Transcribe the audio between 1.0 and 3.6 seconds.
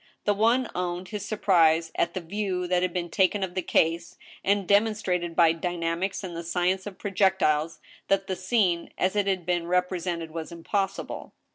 his surprise at the view that had been taken of